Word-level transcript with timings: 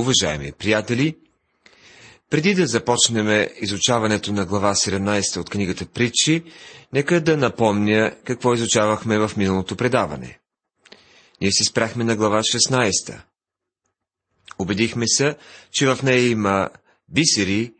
Уважаеми 0.00 0.52
приятели, 0.52 1.16
преди 2.30 2.54
да 2.54 2.66
започнем 2.66 3.48
изучаването 3.60 4.32
на 4.32 4.46
глава 4.46 4.74
17 4.74 5.36
от 5.40 5.50
книгата 5.50 5.86
Притчи, 5.86 6.42
нека 6.92 7.20
да 7.20 7.36
напомня 7.36 8.16
какво 8.24 8.54
изучавахме 8.54 9.18
в 9.18 9.30
миналото 9.36 9.76
предаване. 9.76 10.38
Ние 11.40 11.52
си 11.52 11.64
спряхме 11.64 12.04
на 12.04 12.16
глава 12.16 12.40
16. 12.40 13.20
Убедихме 14.58 15.08
се, 15.08 15.36
че 15.72 15.86
в 15.86 16.02
нея 16.02 16.28
има 16.28 16.68
бисери, 17.08 17.72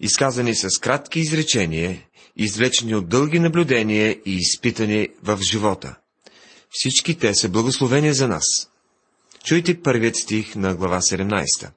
изказани 0.00 0.54
с 0.54 0.78
кратки 0.78 1.20
изречения, 1.20 2.02
извлечени 2.36 2.94
от 2.94 3.08
дълги 3.08 3.38
наблюдения 3.38 4.18
и 4.26 4.36
изпитани 4.36 5.08
в 5.22 5.38
живота. 5.42 5.94
Всички 6.70 7.18
те 7.18 7.34
са 7.34 7.48
благословения 7.48 8.14
за 8.14 8.28
нас. 8.28 8.44
Чуйте 9.44 9.82
първият 9.82 10.16
стих 10.16 10.56
на 10.56 10.74
глава 10.74 11.00
17. 11.00 11.70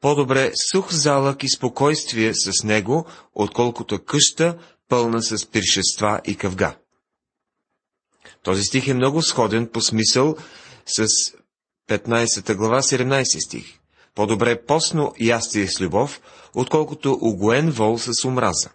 По-добре 0.00 0.52
сух 0.72 0.92
залък 0.92 1.42
и 1.42 1.48
спокойствие 1.48 2.34
с 2.34 2.64
него, 2.64 3.06
отколкото 3.34 4.04
къща, 4.04 4.58
пълна 4.88 5.22
с 5.22 5.46
пиршества 5.46 6.20
и 6.24 6.36
къвга. 6.36 6.76
Този 8.42 8.62
стих 8.62 8.88
е 8.88 8.94
много 8.94 9.22
сходен 9.22 9.66
по 9.66 9.80
смисъл 9.80 10.36
с 10.86 11.06
15 11.88 12.54
глава 12.54 12.82
17 12.82 13.46
стих. 13.46 13.78
По-добре 14.14 14.64
постно 14.66 15.14
ястие 15.20 15.68
с 15.68 15.80
любов, 15.80 16.20
отколкото 16.54 17.18
угоен 17.20 17.70
вол 17.70 17.98
с 17.98 18.24
омраза. 18.24 18.70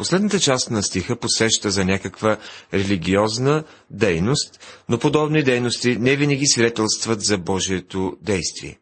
Последната 0.00 0.40
част 0.40 0.70
на 0.70 0.82
стиха 0.82 1.16
посеща 1.16 1.70
за 1.70 1.84
някаква 1.84 2.36
религиозна 2.74 3.64
дейност, 3.90 4.60
но 4.88 4.98
подобни 4.98 5.42
дейности 5.42 5.96
не 5.96 6.16
винаги 6.16 6.46
свидетелстват 6.46 7.20
за 7.22 7.38
Божието 7.38 8.16
действие. 8.22 8.78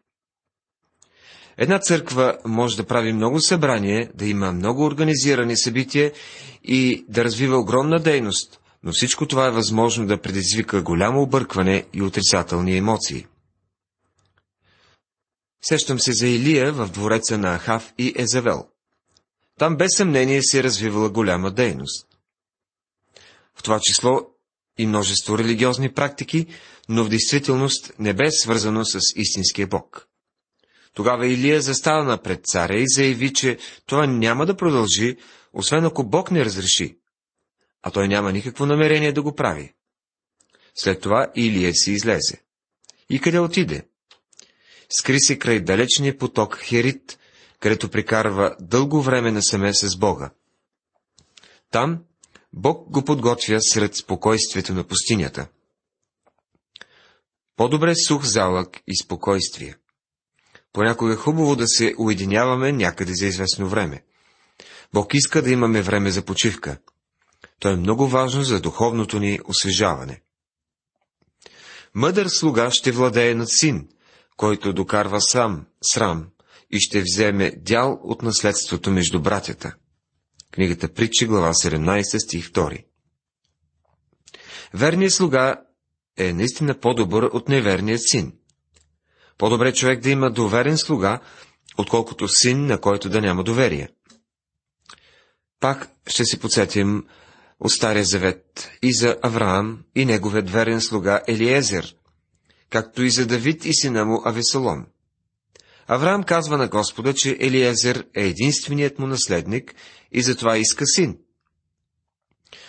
Една 1.57 1.79
църква 1.79 2.37
може 2.45 2.77
да 2.77 2.85
прави 2.85 3.13
много 3.13 3.39
събрание, 3.41 4.09
да 4.15 4.25
има 4.25 4.51
много 4.51 4.83
организирани 4.85 5.57
събития 5.57 6.11
и 6.63 7.05
да 7.09 7.23
развива 7.23 7.57
огромна 7.57 7.99
дейност, 7.99 8.59
но 8.83 8.91
всичко 8.91 9.25
това 9.27 9.47
е 9.47 9.51
възможно 9.51 10.07
да 10.07 10.21
предизвика 10.21 10.81
голямо 10.81 11.21
объркване 11.21 11.85
и 11.93 12.01
отрицателни 12.01 12.77
емоции. 12.77 13.25
Сещам 15.61 15.99
се 15.99 16.13
за 16.13 16.27
Илия 16.27 16.73
в 16.73 16.87
двореца 16.87 17.37
на 17.37 17.57
Ахав 17.57 17.93
и 17.97 18.13
Езавел. 18.17 18.65
Там 19.59 19.77
без 19.77 19.89
съмнение 19.97 20.43
се 20.43 20.59
е 20.59 20.63
развивала 20.63 21.09
голяма 21.09 21.51
дейност. 21.51 22.07
В 23.55 23.63
това 23.63 23.79
число 23.81 24.21
и 24.77 24.87
множество 24.87 25.37
религиозни 25.37 25.93
практики, 25.93 26.47
но 26.89 27.03
в 27.03 27.09
действителност 27.09 27.93
не 27.99 28.13
бе 28.13 28.31
свързано 28.31 28.85
с 28.85 28.99
истинския 29.15 29.67
Бог. 29.67 30.07
Тогава 30.93 31.27
Илия 31.27 31.61
застана 31.61 32.21
пред 32.21 32.45
царя 32.45 32.79
и 32.79 32.85
заяви, 32.87 33.33
че 33.33 33.57
това 33.85 34.07
няма 34.07 34.45
да 34.45 34.57
продължи, 34.57 35.17
освен 35.53 35.85
ако 35.85 36.03
Бог 36.03 36.31
не 36.31 36.45
разреши, 36.45 36.97
а 37.83 37.91
той 37.91 38.07
няма 38.07 38.31
никакво 38.31 38.65
намерение 38.65 39.11
да 39.11 39.21
го 39.21 39.35
прави. 39.35 39.73
След 40.75 41.01
това 41.01 41.31
Илия 41.35 41.73
си 41.73 41.91
излезе. 41.91 42.41
И 43.09 43.19
къде 43.19 43.39
отиде? 43.39 43.87
Скри 44.89 45.19
се 45.19 45.39
край 45.39 45.59
далечния 45.59 46.17
поток 46.17 46.57
Херит, 46.57 47.18
където 47.59 47.89
прикарва 47.89 48.55
дълго 48.59 49.01
време 49.01 49.31
насаме 49.31 49.73
с 49.73 49.97
Бога. 49.97 50.31
Там 51.71 52.03
Бог 52.53 52.91
го 52.91 53.05
подготвя 53.05 53.61
сред 53.61 53.95
спокойствието 53.95 54.73
на 54.73 54.83
пустинята. 54.83 55.47
По-добре 57.55 57.95
сух 57.95 58.23
залък 58.23 58.77
и 58.87 58.97
спокойствие. 59.03 59.75
Понякога 60.73 61.13
е 61.13 61.15
хубаво 61.15 61.55
да 61.55 61.67
се 61.67 61.95
уединяваме 61.97 62.71
някъде 62.71 63.13
за 63.13 63.25
известно 63.25 63.67
време. 63.67 64.03
Бог 64.93 65.13
иска 65.13 65.41
да 65.41 65.51
имаме 65.51 65.81
време 65.81 66.11
за 66.11 66.25
почивка. 66.25 66.77
То 67.59 67.69
е 67.69 67.75
много 67.75 68.07
важно 68.07 68.43
за 68.43 68.61
духовното 68.61 69.19
ни 69.19 69.39
освежаване. 69.45 70.21
Мъдър 71.93 72.27
слуга 72.27 72.71
ще 72.71 72.91
владее 72.91 73.35
над 73.35 73.49
син, 73.51 73.89
който 74.37 74.73
докарва 74.73 75.21
сам 75.21 75.65
срам 75.93 76.27
и 76.71 76.79
ще 76.79 77.01
вземе 77.01 77.51
дял 77.57 77.99
от 78.03 78.21
наследството 78.21 78.91
между 78.91 79.21
братята. 79.21 79.75
Книгата 80.51 80.93
Притчи, 80.93 81.25
глава 81.25 81.53
17, 81.53 82.23
стих 82.23 82.51
2. 82.51 82.85
Верният 84.73 85.13
слуга 85.13 85.61
е 86.17 86.33
наистина 86.33 86.79
по-добър 86.79 87.23
от 87.23 87.49
неверният 87.49 88.01
син. 88.03 88.33
По-добре 89.37 89.73
човек 89.73 90.01
да 90.01 90.09
има 90.09 90.31
доверен 90.31 90.77
слуга, 90.77 91.19
отколкото 91.77 92.27
син, 92.27 92.65
на 92.65 92.81
който 92.81 93.09
да 93.09 93.21
няма 93.21 93.43
доверие. 93.43 93.89
Пак 95.59 95.89
ще 96.07 96.25
си 96.25 96.39
подсетим 96.39 97.05
от 97.59 97.71
Стария 97.71 98.05
завет 98.05 98.71
и 98.81 98.93
за 98.93 99.17
Авраам 99.21 99.83
и 99.95 100.05
неговият 100.05 100.49
верен 100.49 100.81
слуга 100.81 101.21
Елиезер, 101.27 101.95
както 102.69 103.03
и 103.03 103.09
за 103.09 103.27
Давид 103.27 103.65
и 103.65 103.73
сина 103.73 104.05
му 104.05 104.21
Авесолом. 104.25 104.85
Авраам 105.91 106.23
казва 106.23 106.57
на 106.57 106.67
Господа, 106.67 107.13
че 107.13 107.37
Елиезер 107.39 108.05
е 108.15 108.25
единственият 108.25 108.99
му 108.99 109.07
наследник 109.07 109.75
и 110.11 110.21
затова 110.21 110.57
иска 110.57 110.85
син. 110.85 111.17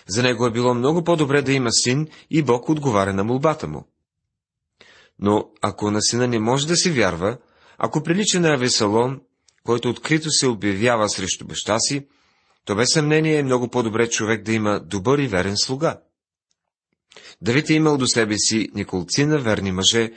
За 0.06 0.22
него 0.22 0.47
е 0.47 0.50
било 0.50 0.75
много 0.75 1.04
по-добре 1.04 1.42
да 1.42 1.53
има 1.53 1.72
син 1.72 2.09
и 2.30 2.42
Бог 2.42 2.69
отговаря 2.69 3.12
на 3.12 3.25
молбата 3.25 3.69
му. 3.69 3.88
Но 5.19 5.50
ако 5.62 5.91
на 5.91 6.03
сина 6.03 6.28
не 6.28 6.38
може 6.38 6.66
да 6.66 6.76
се 6.76 6.92
вярва, 6.92 7.38
ако 7.78 8.03
прилича 8.03 8.41
на 8.41 8.54
Авесалон, 8.54 9.20
който 9.64 9.91
открито 9.91 10.30
се 10.30 10.47
обявява 10.47 11.09
срещу 11.09 11.47
баща 11.47 11.78
си, 11.78 12.06
то 12.64 12.76
без 12.76 12.92
съмнение 12.92 13.38
е 13.38 13.42
много 13.42 13.69
по-добре 13.69 14.10
човек 14.10 14.42
да 14.42 14.53
има 14.53 14.80
добър 14.80 15.19
и 15.19 15.28
верен 15.28 15.56
слуга. 15.56 16.00
Давид 17.41 17.70
е 17.70 17.75
имал 17.75 17.98
до 17.98 18.06
себе 18.06 18.34
си 18.38 18.69
николцина 18.75 19.38
верни 19.38 19.72
мъже, 19.72 20.10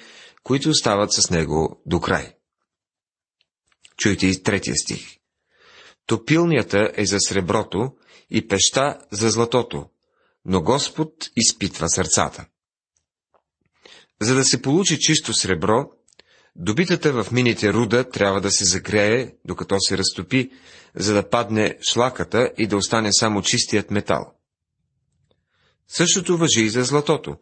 които 0.44 0.70
остават 0.70 1.14
с 1.14 1.30
него 1.30 1.82
до 1.86 2.00
край. 2.00 2.34
Чуйте 3.98 4.28
и 4.28 4.44
третия 4.44 4.76
стих. 4.76 5.18
Топилнята 6.06 6.92
е 6.96 7.06
за 7.06 7.20
среброто 7.20 7.92
и 8.30 8.48
пеща 8.48 9.00
за 9.12 9.30
златото, 9.30 9.86
но 10.46 10.62
Господ 10.62 11.14
изпитва 11.36 11.90
сърцата. 11.90 12.46
За 14.22 14.36
да 14.36 14.44
се 14.44 14.62
получи 14.62 15.00
чисто 15.00 15.34
сребро, 15.34 15.90
добитата 16.56 17.24
в 17.24 17.32
мините 17.32 17.74
руда 17.74 18.10
трябва 18.10 18.42
да 18.42 18.52
се 18.52 18.66
загрее, 18.66 19.32
докато 19.46 19.80
се 19.80 19.98
разтопи, 19.98 20.52
за 20.96 21.14
да 21.14 21.30
падне 21.30 21.78
шлаката 21.92 22.52
и 22.58 22.68
да 22.68 22.78
остане 22.78 23.10
само 23.14 23.42
чистият 23.42 23.92
метал. 23.92 24.34
Същото 25.88 26.38
въжи 26.38 26.62
и 26.62 26.70
за 26.70 26.84
златото. 26.84 27.38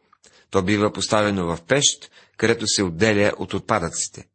То 0.49 0.63
бива 0.63 0.93
поставено 0.93 1.47
в 1.47 1.61
пещ, 1.67 2.11
където 2.37 2.67
се 2.67 2.83
отделя 2.83 3.33
от 3.37 3.53
отпадъците. 3.53 4.27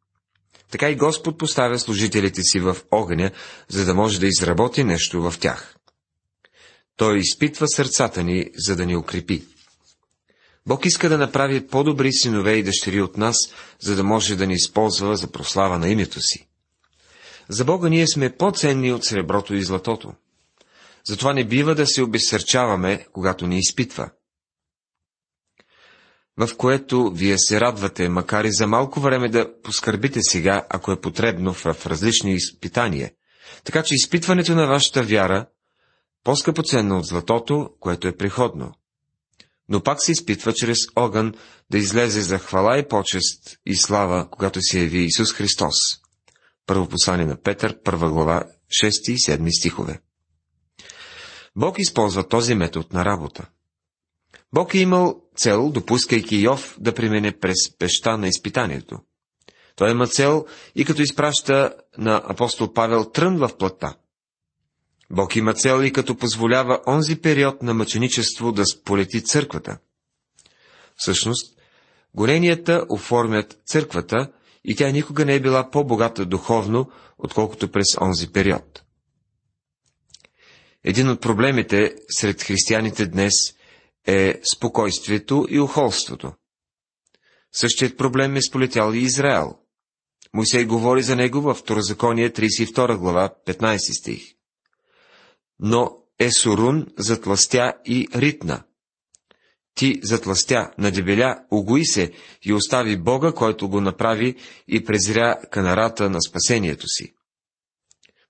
Така 0.71 0.89
и 0.89 0.95
Господ 0.95 1.37
поставя 1.37 1.79
служителите 1.79 2.41
си 2.41 2.59
в 2.59 2.77
огъня, 2.91 3.31
за 3.67 3.85
да 3.85 3.93
може 3.93 4.19
да 4.19 4.27
изработи 4.27 4.83
нещо 4.83 5.21
в 5.21 5.39
тях. 5.39 5.75
Той 6.95 7.17
изпитва 7.17 7.67
сърцата 7.67 8.23
ни, 8.23 8.49
за 8.55 8.75
да 8.75 8.85
ни 8.85 8.95
укрепи. 8.95 9.43
Бог 10.65 10.85
иска 10.85 11.09
да 11.09 11.17
направи 11.17 11.67
по-добри 11.67 12.13
синове 12.13 12.53
и 12.53 12.63
дъщери 12.63 13.01
от 13.01 13.17
нас, 13.17 13.37
за 13.79 13.95
да 13.95 14.03
може 14.03 14.35
да 14.35 14.47
ни 14.47 14.53
използва 14.53 15.17
за 15.17 15.27
прослава 15.27 15.79
на 15.79 15.89
името 15.89 16.21
си. 16.21 16.47
За 17.49 17.65
Бога 17.65 17.89
ние 17.89 18.07
сме 18.07 18.35
по-ценни 18.35 18.93
от 18.93 19.05
среброто 19.05 19.55
и 19.55 19.63
златото. 19.63 20.13
Затова 21.07 21.33
не 21.33 21.47
бива 21.47 21.75
да 21.75 21.87
се 21.87 22.01
обесърчаваме, 22.01 23.05
когато 23.13 23.47
ни 23.47 23.57
изпитва 23.59 24.09
в 26.37 26.49
което 26.57 27.11
вие 27.11 27.35
се 27.37 27.61
радвате, 27.61 28.09
макар 28.09 28.43
и 28.43 28.51
за 28.51 28.67
малко 28.67 28.99
време 28.99 29.29
да 29.29 29.61
поскърбите 29.61 30.19
сега, 30.21 30.65
ако 30.69 30.91
е 30.91 31.01
потребно, 31.01 31.53
в 31.53 31.85
различни 31.85 32.33
изпитания. 32.33 33.11
Така 33.63 33.83
че 33.83 33.95
изпитването 33.95 34.55
на 34.55 34.67
вашата 34.67 35.03
вяра 35.03 35.45
по-скъпоценно 36.23 36.97
от 36.97 37.05
златото, 37.05 37.69
което 37.79 38.07
е 38.07 38.17
приходно. 38.17 38.73
Но 39.69 39.83
пак 39.83 40.03
се 40.03 40.11
изпитва 40.11 40.53
чрез 40.53 40.77
огън 40.95 41.33
да 41.71 41.77
излезе 41.77 42.21
за 42.21 42.39
хвала 42.39 42.77
и 42.77 42.87
почест 42.87 43.59
и 43.65 43.75
слава, 43.75 44.29
когато 44.31 44.61
се 44.61 44.79
яви 44.79 44.99
Исус 44.99 45.33
Христос. 45.33 45.75
Първо 46.65 46.89
послание 46.89 47.25
на 47.25 47.41
Петър, 47.41 47.77
първа 47.83 48.11
глава, 48.11 48.43
6 48.83 49.11
и 49.11 49.17
7 49.17 49.59
стихове. 49.59 49.99
Бог 51.55 51.79
използва 51.79 52.27
този 52.27 52.55
метод 52.55 52.87
на 52.93 53.05
работа. 53.05 53.49
Бог 54.53 54.73
е 54.73 54.79
имал 54.79 55.21
цел, 55.35 55.69
допускайки 55.69 56.35
Йов 56.35 56.77
да 56.79 56.93
премине 56.93 57.31
през 57.39 57.77
пеща 57.77 58.17
на 58.17 58.27
изпитанието. 58.27 58.99
Той 59.75 59.91
има 59.91 60.07
цел 60.07 60.45
и 60.75 60.85
като 60.85 61.01
изпраща 61.01 61.75
на 61.97 62.21
апостол 62.25 62.73
Павел 62.73 63.05
трън 63.11 63.37
в 63.37 63.57
плътта. 63.57 63.95
Бог 65.09 65.35
има 65.35 65.53
цел 65.53 65.83
и 65.83 65.93
като 65.93 66.17
позволява 66.17 66.81
онзи 66.87 67.21
период 67.21 67.61
на 67.61 67.73
мъченичество 67.73 68.51
да 68.51 68.65
сполети 68.65 69.23
църквата. 69.23 69.77
Всъщност, 70.95 71.57
горенията 72.15 72.85
оформят 72.89 73.57
църквата 73.65 74.31
и 74.63 74.75
тя 74.75 74.91
никога 74.91 75.25
не 75.25 75.35
е 75.35 75.39
била 75.39 75.69
по-богата 75.69 76.25
духовно, 76.25 76.91
отколкото 77.17 77.71
през 77.71 77.85
онзи 78.01 78.31
период. 78.31 78.83
Един 80.83 81.09
от 81.09 81.21
проблемите 81.21 81.95
сред 82.09 82.43
християните 82.43 83.05
днес 83.05 83.33
е 84.07 84.41
спокойствието 84.55 85.47
и 85.49 85.59
охолството. 85.59 86.33
Същият 87.51 87.97
проблем 87.97 88.35
е 88.35 88.41
сполетял 88.41 88.93
и 88.93 88.99
Израел. 88.99 89.55
Мойсей 90.33 90.65
говори 90.65 91.03
за 91.03 91.15
него 91.15 91.41
във 91.41 91.57
Второзаконие 91.57 92.29
32 92.29 92.97
глава, 92.97 93.29
15 93.47 93.99
стих. 93.99 94.23
Но 95.59 95.97
Есурун 96.19 96.87
затластя 96.97 97.73
и 97.85 98.07
ритна. 98.15 98.63
Ти 99.75 99.99
затластя, 100.03 100.71
надебеля, 100.77 101.45
огои 101.51 101.85
се 101.85 102.11
и 102.41 102.53
остави 102.53 102.97
Бога, 102.97 103.31
който 103.31 103.69
го 103.69 103.81
направи 103.81 104.35
и 104.67 104.83
презря 104.83 105.41
канарата 105.51 106.09
на 106.09 106.21
спасението 106.21 106.87
си. 106.87 107.13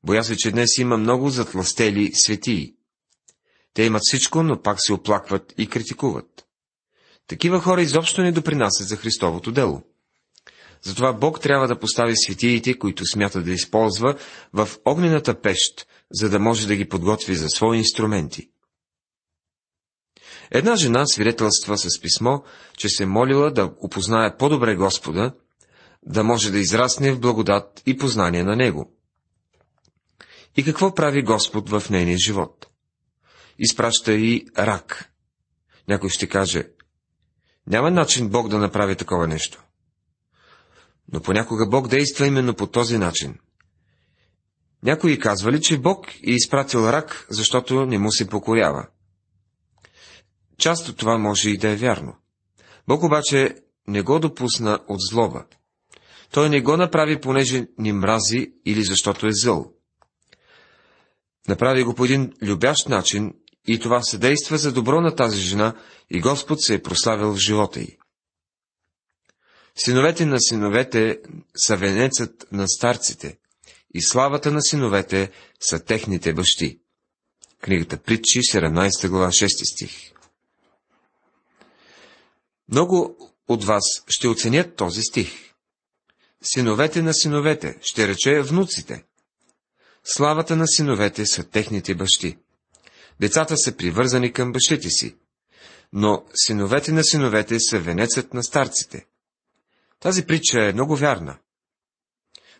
Боя 0.03 0.23
се, 0.23 0.37
че 0.37 0.51
днес 0.51 0.77
има 0.77 0.97
много 0.97 1.29
затластели 1.29 2.11
светии. 2.13 2.76
Те 3.77 3.83
имат 3.83 4.01
всичко, 4.05 4.43
но 4.43 4.61
пак 4.61 4.77
се 4.81 4.93
оплакват 4.93 5.53
и 5.57 5.67
критикуват. 5.67 6.45
Такива 7.27 7.59
хора 7.59 7.81
изобщо 7.81 8.21
не 8.21 8.31
допринасят 8.31 8.87
за 8.87 8.95
Христовото 8.95 9.51
дело. 9.51 9.81
Затова 10.81 11.13
Бог 11.13 11.41
трябва 11.41 11.67
да 11.67 11.79
постави 11.79 12.13
светиите, 12.15 12.79
които 12.79 13.05
смята 13.05 13.41
да 13.41 13.51
използва, 13.51 14.15
в 14.53 14.69
огнената 14.85 15.41
пещ, 15.41 15.87
за 16.11 16.29
да 16.29 16.39
може 16.39 16.67
да 16.67 16.75
ги 16.75 16.89
подготви 16.89 17.35
за 17.35 17.49
свои 17.49 17.77
инструменти. 17.77 18.49
Една 20.51 20.75
жена 20.75 21.05
свидетелства 21.05 21.77
с 21.77 22.01
писмо, 22.01 22.39
че 22.77 22.89
се 22.89 23.05
молила 23.05 23.51
да 23.51 23.71
опознае 23.81 24.37
по-добре 24.37 24.75
Господа, 24.75 25.33
да 26.05 26.23
може 26.23 26.51
да 26.51 26.59
израсне 26.59 27.11
в 27.13 27.19
благодат 27.19 27.81
и 27.85 27.97
познание 27.97 28.43
на 28.43 28.55
Него. 28.55 28.91
И 30.55 30.63
какво 30.63 30.93
прави 30.95 31.23
Господ 31.23 31.69
в 31.69 31.89
нейния 31.89 32.17
живот? 32.25 32.67
Изпраща 33.59 34.13
и 34.13 34.45
рак. 34.57 35.11
Някой 35.87 36.09
ще 36.09 36.27
каже, 36.27 36.67
няма 37.67 37.91
начин 37.91 38.29
Бог 38.29 38.49
да 38.49 38.57
направи 38.57 38.95
такова 38.95 39.27
нещо. 39.27 39.63
Но 41.13 41.21
понякога 41.21 41.67
Бог 41.67 41.87
действа 41.87 42.27
именно 42.27 42.53
по 42.53 42.67
този 42.67 42.97
начин. 42.97 43.39
Някои 44.83 45.19
казвали, 45.19 45.61
че 45.61 45.77
Бог 45.77 46.07
е 46.15 46.31
изпратил 46.31 46.79
рак, 46.79 47.27
защото 47.29 47.85
не 47.85 47.97
му 47.97 48.11
се 48.11 48.29
покорява. 48.29 48.87
Част 50.57 50.89
от 50.89 50.97
това 50.97 51.17
може 51.17 51.49
и 51.49 51.57
да 51.57 51.69
е 51.69 51.75
вярно. 51.75 52.15
Бог 52.87 53.03
обаче 53.03 53.55
не 53.87 54.01
го 54.01 54.19
допусна 54.19 54.79
от 54.87 54.99
злоба. 55.09 55.45
Той 56.31 56.49
не 56.49 56.61
го 56.61 56.77
направи, 56.77 57.21
понеже 57.21 57.67
ни 57.77 57.93
мрази 57.93 58.53
или 58.65 58.83
защото 58.83 59.27
е 59.27 59.31
зъл. 59.31 59.73
Направи 61.47 61.83
го 61.83 61.95
по 61.95 62.05
един 62.05 62.33
любящ 62.41 62.89
начин 62.89 63.33
и 63.67 63.79
това 63.79 64.01
се 64.01 64.17
действа 64.17 64.57
за 64.57 64.71
добро 64.71 65.01
на 65.01 65.15
тази 65.15 65.39
жена 65.39 65.75
и 66.09 66.21
Господ 66.21 66.61
се 66.61 66.73
е 66.73 66.81
прославил 66.81 67.33
в 67.33 67.37
живота 67.37 67.79
й. 67.79 67.97
Синовете 69.75 70.25
на 70.25 70.39
синовете 70.39 71.19
са 71.55 71.77
венецът 71.77 72.47
на 72.51 72.67
старците 72.67 73.37
и 73.93 74.01
славата 74.01 74.51
на 74.51 74.61
синовете 74.61 75.31
са 75.59 75.85
техните 75.85 76.33
бащи. 76.33 76.79
Книгата 77.61 77.97
Притчи, 77.97 78.39
17 78.39 79.09
глава, 79.09 79.27
6 79.27 79.73
стих. 79.73 80.11
Много 82.69 83.17
от 83.47 83.63
вас 83.63 83.83
ще 84.07 84.27
оценят 84.27 84.75
този 84.75 85.01
стих. 85.01 85.53
Синовете 86.41 87.01
на 87.01 87.13
синовете, 87.13 87.77
ще 87.81 88.07
рече 88.07 88.41
внуците. 88.41 89.03
Славата 90.03 90.55
на 90.55 90.67
синовете 90.67 91.25
са 91.25 91.43
техните 91.43 91.95
бащи. 91.95 92.37
Децата 93.19 93.57
са 93.57 93.77
привързани 93.77 94.33
към 94.33 94.51
бащите 94.51 94.89
си, 94.89 95.15
но 95.93 96.25
синовете 96.35 96.91
на 96.91 97.03
синовете 97.03 97.59
са 97.59 97.79
венецът 97.79 98.33
на 98.33 98.43
старците. 98.43 99.05
Тази 99.99 100.25
притча 100.25 100.69
е 100.69 100.73
много 100.73 100.95
вярна. 100.95 101.37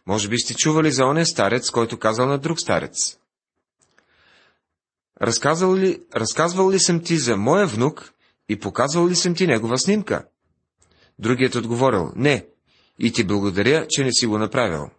Може 0.06 0.30
би 0.30 0.40
сте 0.40 0.56
чували 0.56 0.92
за 0.92 1.06
оня 1.06 1.26
старец, 1.26 1.70
който 1.70 2.00
казал 2.00 2.28
на 2.28 2.38
друг 2.38 2.60
старец. 2.60 3.18
Разказвал 5.22 5.76
ли, 5.76 6.04
разказвал 6.16 6.72
ли 6.72 6.80
съм 6.80 7.04
ти 7.04 7.18
за 7.18 7.38
моя 7.38 7.68
внук 7.68 8.14
и 8.50 8.60
показвал 8.60 9.08
ли 9.08 9.16
съм 9.16 9.36
ти 9.36 9.48
негова 9.48 9.78
снимка? 9.78 10.28
Другият 11.20 11.56
отговорил, 11.56 12.12
не, 12.16 12.48
и 13.00 13.12
ти 13.12 13.24
благодаря, 13.24 13.88
че 13.90 14.04
не 14.04 14.12
си 14.12 14.26
го 14.26 14.38
направил. 14.38 14.90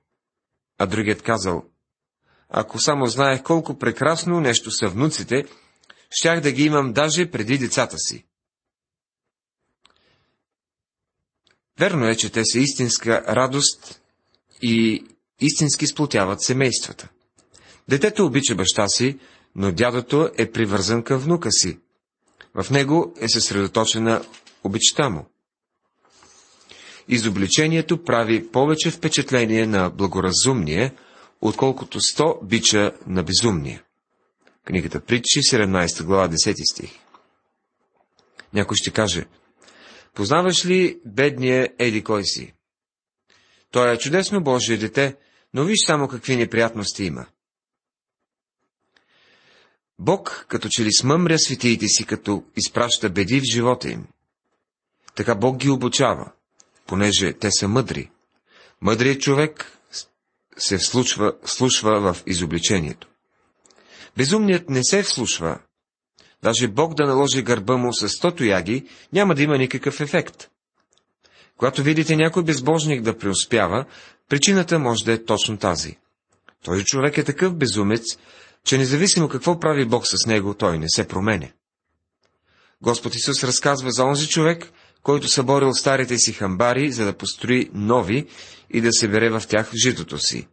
А 0.79 0.87
другият 0.87 1.23
казал, 1.23 1.65
ако 2.49 2.79
само 2.79 3.07
знаех 3.07 3.43
колко 3.43 3.79
прекрасно 3.79 4.41
нещо 4.41 4.71
са 4.71 4.89
внуците, 4.89 5.45
щях 6.11 6.41
да 6.41 6.53
ги 6.53 6.65
имам 6.65 6.93
даже 6.93 7.31
преди 7.31 7.59
децата 7.59 7.99
си. 7.99 8.25
Верно 11.79 12.09
е, 12.09 12.17
че 12.17 12.31
те 12.31 12.43
са 12.45 12.59
истинска 12.59 13.25
радост 13.29 14.01
и 14.63 15.05
истински 15.41 15.87
сплотяват 15.87 16.43
семействата. 16.43 17.09
Детето 17.89 18.27
обича 18.27 18.55
баща 18.55 18.89
си, 18.89 19.19
но 19.55 19.73
дядото 19.73 20.31
е 20.39 20.51
привързан 20.51 21.03
към 21.03 21.19
внука 21.19 21.53
си. 21.53 21.79
В 22.55 22.71
него 22.71 23.15
е 23.21 23.29
съсредоточена 23.29 24.25
обичта 24.65 25.09
му. 25.11 25.27
Изобличението 27.09 28.05
прави 28.05 28.49
повече 28.49 28.91
впечатление 28.91 29.67
на 29.67 29.91
благоразумния, 29.91 30.95
отколкото 31.41 32.01
сто 32.01 32.39
бича 32.43 32.93
на 33.07 33.23
безумния. 33.23 33.83
Книгата 34.65 35.01
Притчи, 35.01 35.41
17 35.41 36.05
глава, 36.05 36.29
10 36.29 36.73
стих. 36.73 36.91
Някой 38.55 38.77
ще 38.77 38.91
каже, 38.91 39.27
познаваш 40.15 40.67
ли 40.67 41.01
бедния 41.05 41.69
Еди 41.79 42.05
кой 42.05 42.25
си? 42.25 42.55
Той 43.71 43.95
е 43.95 43.99
чудесно 43.99 44.43
Божие 44.43 44.77
дете, 44.77 45.17
но 45.55 45.65
виж 45.65 45.79
само 45.87 46.09
какви 46.09 46.37
неприятности 46.37 47.05
има. 47.05 47.27
Бог 49.99 50.47
като 50.49 50.69
че 50.71 50.85
ли 50.85 50.93
смъмря 50.93 51.39
светиите 51.39 51.87
си, 51.89 52.07
като 52.07 52.45
изпраща 52.57 53.11
беди 53.11 53.41
в 53.41 53.45
живота 53.53 53.91
им. 53.91 54.07
Така 55.15 55.35
Бог 55.35 55.57
ги 55.57 55.71
обучава, 55.71 56.33
понеже 56.87 57.33
те 57.33 57.51
са 57.51 57.69
мъдри. 57.69 58.11
Мъдрият 58.81 59.21
човек 59.21 59.78
се 60.59 60.79
вслушва, 60.79 61.33
вслушва 61.45 62.01
в 62.01 62.23
изобличението. 62.27 63.09
Безумният 64.17 64.69
не 64.69 64.85
се 64.85 65.03
вслушва. 65.03 65.59
Даже 66.43 66.69
Бог 66.69 66.95
да 66.95 67.07
наложи 67.07 67.43
гърба 67.43 67.77
му 67.77 67.93
с 67.93 68.09
стото 68.09 68.45
яги, 68.45 68.89
няма 69.13 69.35
да 69.35 69.43
има 69.43 69.59
никакъв 69.59 70.01
ефект. 70.01 70.49
Когато 71.57 71.83
видите 71.83 72.17
някой 72.17 72.45
безбожник 72.45 73.03
да 73.03 73.19
преуспява, 73.19 73.85
причината 74.29 74.79
може 74.79 75.05
да 75.05 75.13
е 75.13 75.25
точно 75.25 75.59
тази. 75.59 75.97
Този 76.65 76.85
човек 76.85 77.19
е 77.19 77.25
такъв 77.25 77.57
безумец, 77.57 78.19
че 78.65 78.79
независимо 78.79 79.29
какво 79.29 79.61
прави 79.61 79.85
Бог 79.85 80.07
с 80.07 80.27
него, 80.27 80.55
той 80.55 80.79
не 80.79 80.89
се 80.89 81.09
променя. 81.09 81.49
Господ 82.83 83.15
Исус 83.15 83.45
разказва 83.45 83.91
за 83.91 84.05
онзи 84.05 84.29
човек, 84.29 84.73
който 85.03 85.29
съборил 85.29 85.75
старите 85.75 86.19
си 86.19 86.33
хамбари, 86.33 86.93
за 86.93 87.05
да 87.05 87.17
построи 87.17 87.71
нови 87.75 88.27
и 88.71 88.81
да 88.81 88.93
се 88.93 89.09
бере 89.09 89.31
в 89.31 89.43
тях 89.49 89.71
житото 89.83 90.19
си. 90.19 90.49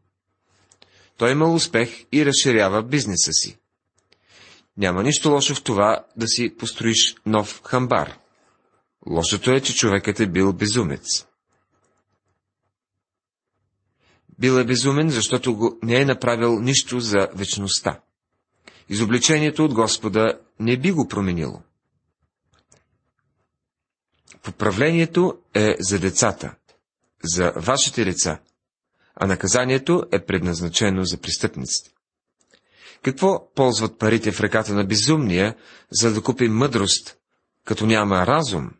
Той 1.17 1.31
имал 1.31 1.53
успех 1.53 2.05
и 2.11 2.25
разширява 2.25 2.83
бизнеса 2.83 3.31
си. 3.33 3.57
Няма 4.77 5.03
нищо 5.03 5.31
лошо 5.31 5.55
в 5.55 5.63
това 5.63 6.05
да 6.17 6.27
си 6.27 6.55
построиш 6.57 7.15
нов 7.25 7.61
хамбар. 7.63 8.17
Лошото 9.09 9.51
е, 9.51 9.61
че 9.61 9.75
човекът 9.75 10.19
е 10.19 10.27
бил 10.27 10.53
безумец. 10.53 11.25
Бил 14.39 14.53
е 14.53 14.63
безумен, 14.63 15.09
защото 15.09 15.55
го 15.55 15.79
не 15.83 16.01
е 16.01 16.05
направил 16.05 16.59
нищо 16.59 16.99
за 16.99 17.29
вечността. 17.33 17.99
Изобличението 18.89 19.65
от 19.65 19.73
Господа 19.73 20.39
не 20.59 20.77
би 20.77 20.91
го 20.91 21.07
променило. 21.07 21.61
Поправлението 24.43 25.37
е 25.53 25.75
за 25.79 25.99
децата, 25.99 26.55
за 27.23 27.53
вашите 27.55 28.05
деца, 28.05 28.39
а 29.15 29.27
наказанието 29.27 30.03
е 30.11 30.25
предназначено 30.25 31.03
за 31.03 31.17
престъпниците. 31.17 31.91
Какво 33.01 33.53
ползват 33.55 33.99
парите 33.99 34.31
в 34.31 34.41
ръката 34.41 34.73
на 34.73 34.85
безумния, 34.85 35.55
за 35.91 36.13
да 36.13 36.21
купи 36.21 36.47
мъдрост, 36.47 37.17
като 37.65 37.85
няма 37.85 38.27
разум? 38.27 38.71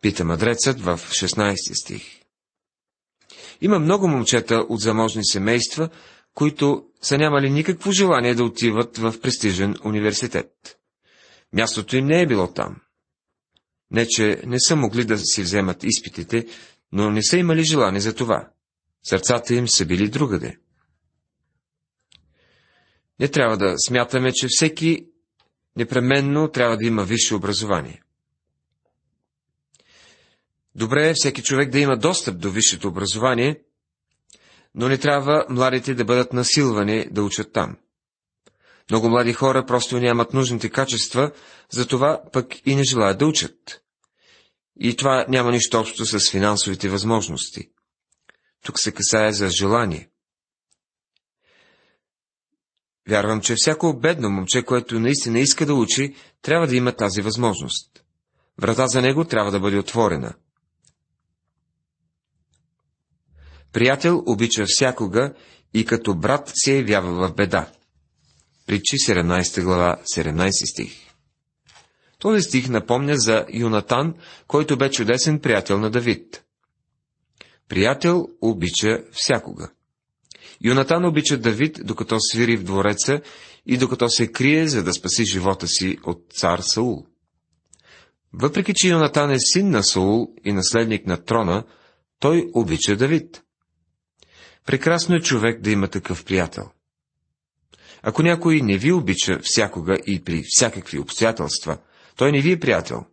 Пита 0.00 0.24
мъдрецът 0.24 0.80
в 0.80 1.00
16 1.10 1.82
стих. 1.82 2.02
Има 3.60 3.78
много 3.78 4.08
момчета 4.08 4.54
от 4.54 4.80
заможни 4.80 5.24
семейства, 5.24 5.88
които 6.34 6.84
са 7.02 7.18
нямали 7.18 7.50
никакво 7.50 7.92
желание 7.92 8.34
да 8.34 8.44
отиват 8.44 8.98
в 8.98 9.20
престижен 9.20 9.76
университет. 9.84 10.50
Мястото 11.52 11.96
им 11.96 12.06
не 12.06 12.22
е 12.22 12.26
било 12.26 12.52
там. 12.52 12.76
Не, 13.90 14.06
че 14.08 14.42
не 14.46 14.60
са 14.60 14.76
могли 14.76 15.04
да 15.04 15.18
си 15.18 15.42
вземат 15.42 15.84
изпитите, 15.84 16.46
но 16.92 17.10
не 17.10 17.22
са 17.22 17.36
имали 17.36 17.64
желание 17.64 18.00
за 18.00 18.14
това. 18.14 18.48
Сърцата 19.02 19.54
им 19.54 19.68
са 19.68 19.86
били 19.86 20.08
другаде. 20.08 20.58
Не 23.20 23.28
трябва 23.28 23.56
да 23.56 23.74
смятаме, 23.78 24.32
че 24.32 24.46
всеки 24.50 25.06
непременно 25.76 26.48
трябва 26.50 26.76
да 26.76 26.84
има 26.86 27.04
висше 27.04 27.34
образование. 27.34 28.02
Добре 30.74 31.08
е 31.08 31.14
всеки 31.14 31.42
човек 31.42 31.70
да 31.70 31.78
има 31.78 31.96
достъп 31.96 32.38
до 32.38 32.50
висшето 32.50 32.88
образование, 32.88 33.60
но 34.74 34.88
не 34.88 34.98
трябва 34.98 35.46
младите 35.48 35.94
да 35.94 36.04
бъдат 36.04 36.32
насилвани 36.32 37.08
да 37.10 37.22
учат 37.22 37.52
там. 37.52 37.76
Много 38.90 39.08
млади 39.08 39.32
хора 39.32 39.66
просто 39.66 39.98
нямат 39.98 40.34
нужните 40.34 40.70
качества, 40.70 41.32
затова 41.70 42.22
пък 42.32 42.66
и 42.66 42.74
не 42.74 42.84
желаят 42.84 43.18
да 43.18 43.26
учат. 43.26 43.82
И 44.80 44.96
това 44.96 45.26
няма 45.28 45.50
нищо 45.50 45.78
общо 45.78 46.06
с 46.06 46.30
финансовите 46.30 46.88
възможности. 46.88 47.70
Тук 48.64 48.80
се 48.80 48.92
касае 48.92 49.32
за 49.32 49.48
желание. 49.48 50.08
Вярвам, 53.08 53.40
че 53.40 53.54
всяко 53.56 53.98
бедно 53.98 54.30
момче, 54.30 54.62
което 54.62 55.00
наистина 55.00 55.38
иска 55.38 55.66
да 55.66 55.74
учи, 55.74 56.14
трябва 56.42 56.66
да 56.66 56.76
има 56.76 56.92
тази 56.92 57.22
възможност. 57.22 58.04
Врата 58.58 58.86
за 58.86 59.02
него 59.02 59.24
трябва 59.24 59.50
да 59.50 59.60
бъде 59.60 59.78
отворена. 59.78 60.34
Приятел 63.72 64.22
обича 64.26 64.64
всякога 64.66 65.34
и 65.74 65.84
като 65.84 66.14
брат 66.14 66.52
се 66.54 66.76
явява 66.76 67.28
в 67.28 67.34
беда. 67.34 67.70
Притчи 68.66 68.96
17 68.96 69.62
глава, 69.62 69.96
17 70.16 70.72
стих. 70.72 70.92
Този 72.18 72.42
стих 72.42 72.68
напомня 72.68 73.16
за 73.16 73.46
Юнатан, 73.52 74.14
който 74.46 74.78
бе 74.78 74.90
чудесен 74.90 75.40
приятел 75.40 75.78
на 75.78 75.90
Давид. 75.90 76.44
Приятел 77.68 78.28
обича 78.40 79.04
всякога. 79.12 79.70
Юнатан 80.64 81.04
обича 81.04 81.38
Давид, 81.38 81.80
докато 81.84 82.20
свири 82.20 82.56
в 82.56 82.64
двореца 82.64 83.20
и 83.66 83.76
докато 83.76 84.08
се 84.08 84.32
крие, 84.32 84.68
за 84.68 84.84
да 84.84 84.92
спаси 84.92 85.24
живота 85.24 85.68
си 85.68 85.98
от 86.04 86.24
цар 86.32 86.58
Саул. 86.62 87.06
Въпреки, 88.32 88.74
че 88.74 88.88
Юнатан 88.88 89.30
е 89.30 89.38
син 89.38 89.70
на 89.70 89.82
Саул 89.82 90.34
и 90.44 90.52
наследник 90.52 91.06
на 91.06 91.24
трона, 91.24 91.64
той 92.20 92.50
обича 92.54 92.96
Давид. 92.96 93.42
Прекрасно 94.66 95.16
е 95.16 95.20
човек 95.20 95.60
да 95.60 95.70
има 95.70 95.88
такъв 95.88 96.24
приятел. 96.24 96.70
Ако 98.02 98.22
някой 98.22 98.60
не 98.60 98.78
ви 98.78 98.92
обича 98.92 99.38
всякога 99.42 99.98
и 100.06 100.24
при 100.24 100.42
всякакви 100.46 100.98
обстоятелства, 100.98 101.78
той 102.16 102.32
не 102.32 102.40
ви 102.40 102.52
е 102.52 102.60
приятел. 102.60 103.04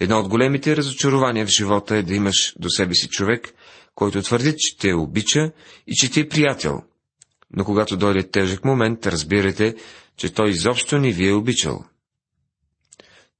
Едно 0.00 0.18
от 0.18 0.28
големите 0.28 0.76
разочарования 0.76 1.46
в 1.46 1.50
живота 1.50 1.96
е 1.96 2.02
да 2.02 2.14
имаш 2.14 2.54
до 2.58 2.68
себе 2.70 2.94
си 2.94 3.08
човек, 3.08 3.53
който 3.94 4.22
твърди, 4.22 4.54
че 4.58 4.78
те 4.78 4.94
обича 4.94 5.52
и 5.86 5.94
че 5.94 6.10
ти 6.10 6.20
е 6.20 6.28
приятел. 6.28 6.82
Но 7.50 7.64
когато 7.64 7.96
дойде 7.96 8.30
тежък 8.30 8.64
момент, 8.64 9.06
разбирате, 9.06 9.76
че 10.16 10.32
той 10.32 10.50
изобщо 10.50 10.98
не 10.98 11.12
ви 11.12 11.28
е 11.28 11.32
обичал. 11.32 11.84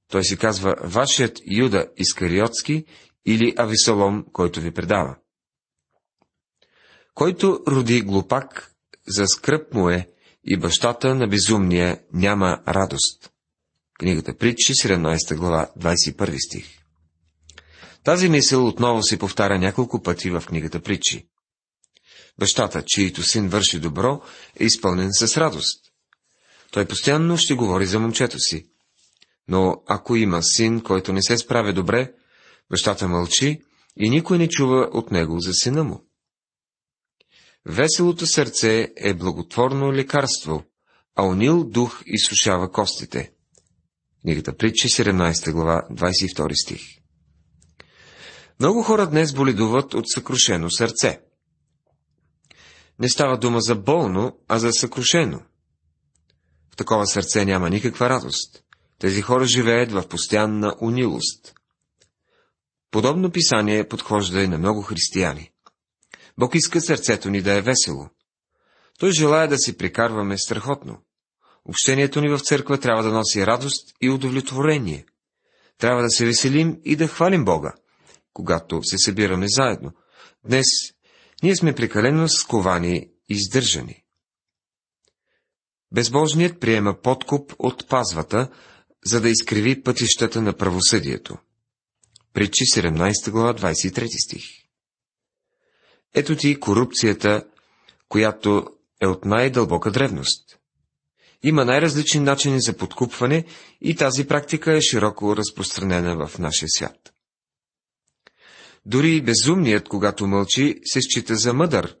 Той 0.07 0.23
си 0.23 0.37
казва 0.37 0.75
вашият 0.83 1.41
Юда 1.51 1.87
Искариотски 1.97 2.85
или 3.25 3.53
Ависалом, 3.57 4.25
който 4.33 4.61
ви 4.61 4.71
предава. 4.71 5.15
Който 7.13 7.63
роди 7.67 8.01
глупак, 8.01 8.71
за 9.07 9.27
скръп 9.27 9.73
му 9.73 9.89
е, 9.89 10.09
и 10.43 10.57
бащата 10.57 11.15
на 11.15 11.27
безумния 11.27 12.01
няма 12.13 12.63
радост. 12.67 13.31
Книгата 13.99 14.37
Притчи, 14.37 14.73
17 14.73 15.35
глава, 15.35 15.69
21 15.79 16.47
стих. 16.47 16.84
Тази 18.05 18.29
мисъл 18.29 18.67
отново 18.67 19.03
се 19.03 19.19
повтаря 19.19 19.59
няколко 19.59 20.01
пъти 20.01 20.29
в 20.29 20.43
книгата 20.47 20.79
Притчи. 20.79 21.27
Бащата, 22.39 22.83
чието 22.85 23.23
син 23.23 23.49
върши 23.49 23.79
добро, 23.79 24.21
е 24.59 24.65
изпълнен 24.65 25.09
с 25.13 25.37
радост. 25.37 25.85
Той 26.71 26.85
постоянно 26.85 27.37
ще 27.37 27.53
говори 27.53 27.85
за 27.85 27.99
момчето 27.99 28.39
си. 28.39 28.67
Но 29.47 29.83
ако 29.87 30.15
има 30.15 30.43
син, 30.43 30.81
който 30.81 31.13
не 31.13 31.21
се 31.21 31.37
справя 31.37 31.73
добре, 31.73 32.13
бащата 32.71 33.07
мълчи 33.07 33.61
и 33.97 34.09
никой 34.09 34.37
не 34.37 34.49
чува 34.49 34.89
от 34.93 35.11
него 35.11 35.39
за 35.39 35.53
сина 35.53 35.83
му. 35.83 36.05
Веселото 37.65 38.25
сърце 38.25 38.93
е 38.97 39.13
благотворно 39.13 39.93
лекарство, 39.93 40.63
а 41.15 41.23
унил 41.23 41.63
дух 41.63 42.01
изсушава 42.05 42.71
костите. 42.71 43.31
Книгата 44.21 44.57
Притчи, 44.57 44.87
17 44.87 45.51
глава, 45.51 45.87
22 45.91 46.63
стих. 46.63 47.04
Много 48.59 48.83
хора 48.83 49.07
днес 49.09 49.33
боледуват 49.33 49.93
от 49.93 50.09
съкрушено 50.09 50.69
сърце. 50.69 51.21
Не 52.99 53.09
става 53.09 53.37
дума 53.37 53.61
за 53.61 53.75
болно, 53.75 54.37
а 54.47 54.59
за 54.59 54.71
съкрушено. 54.71 55.41
В 56.71 56.75
такова 56.75 57.07
сърце 57.07 57.45
няма 57.45 57.69
никаква 57.69 58.09
радост. 58.09 58.63
Тези 58.99 59.21
хора 59.21 59.45
живеят 59.45 59.91
в 59.91 60.07
постоянна 60.07 60.75
унилост. 60.81 61.53
Подобно 62.91 63.31
писание 63.31 63.87
подхожда 63.87 64.41
и 64.41 64.47
на 64.47 64.57
много 64.57 64.81
християни. 64.81 65.51
Бог 66.37 66.55
иска 66.55 66.81
сърцето 66.81 67.29
ни 67.29 67.41
да 67.41 67.53
е 67.53 67.61
весело. 67.61 68.09
Той 68.99 69.11
желая 69.11 69.47
да 69.47 69.57
си 69.57 69.77
прикарваме 69.77 70.37
страхотно. 70.37 70.97
Общението 71.65 72.21
ни 72.21 72.29
в 72.29 72.39
църква 72.39 72.79
трябва 72.79 73.03
да 73.03 73.11
носи 73.11 73.45
радост 73.45 73.93
и 74.01 74.09
удовлетворение. 74.09 75.05
Трябва 75.77 76.01
да 76.01 76.09
се 76.09 76.25
веселим 76.25 76.77
и 76.83 76.95
да 76.95 77.07
хвалим 77.07 77.45
Бога, 77.45 77.73
когато 78.35 78.83
се 78.83 78.97
събираме 78.97 79.45
заедно. 79.49 79.91
Днес 80.45 80.65
ние 81.43 81.55
сме 81.55 81.75
прекалено 81.75 82.29
сковани 82.29 82.95
и 82.97 83.09
издържани. 83.29 84.03
Безбожният 85.91 86.59
приема 86.59 87.01
подкуп 87.01 87.53
от 87.59 87.89
пазвата, 87.89 88.49
за 89.05 89.21
да 89.21 89.29
изкриви 89.29 89.83
пътищата 89.83 90.41
на 90.41 90.53
правосъдието. 90.53 91.37
Притчи 92.33 92.63
17 92.63 93.31
глава 93.31 93.53
23 93.53 94.25
стих. 94.25 94.43
Ето 96.13 96.35
ти 96.35 96.59
корупцията, 96.59 97.45
която 98.09 98.67
е 99.01 99.07
от 99.07 99.25
най-дълбока 99.25 99.91
древност. 99.91 100.59
Има 101.43 101.65
най-различни 101.65 102.19
начини 102.19 102.61
за 102.61 102.77
подкупване 102.77 103.45
и 103.81 103.95
тази 103.95 104.27
практика 104.27 104.73
е 104.73 104.81
широко 104.81 105.35
разпространена 105.37 106.27
в 106.27 106.39
нашия 106.39 106.69
свят. 106.69 107.14
Дори 108.85 109.15
и 109.15 109.21
безумният, 109.21 109.89
когато 109.89 110.27
мълчи, 110.27 110.79
се 110.85 111.01
счита 111.01 111.35
за 111.35 111.53
мъдър, 111.53 111.97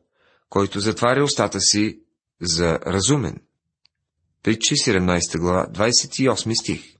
който 0.49 0.79
затваря 0.79 1.23
устата 1.23 1.59
си 1.59 1.99
за 2.41 2.79
разумен. 2.79 3.41
Притчи 4.43 4.75
17 4.75 5.39
глава, 5.39 5.67
28 5.71 6.61
стих. 6.61 6.95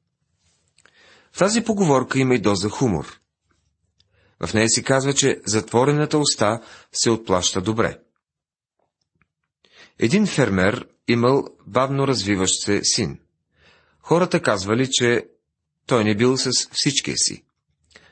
В 1.34 1.38
тази 1.38 1.64
поговорка 1.64 2.20
има 2.20 2.36
и 2.36 2.42
доза 2.42 2.70
хумор. 2.70 3.20
В 4.46 4.54
нея 4.54 4.70
си 4.70 4.84
казва, 4.84 5.14
че 5.14 5.42
затворената 5.46 6.18
уста 6.18 6.62
се 6.94 7.10
отплаща 7.10 7.62
добре. 7.62 8.00
Един 10.00 10.28
фермер 10.28 10.88
имал 11.08 11.48
бавно 11.68 12.08
развиващ 12.08 12.62
се 12.62 12.82
син. 12.84 13.20
Хората 14.00 14.42
казвали, 14.42 14.88
че 14.92 15.26
той 15.86 16.04
не 16.04 16.16
бил 16.16 16.38
с 16.38 16.52
всичкия 16.72 17.18
си. 17.18 17.45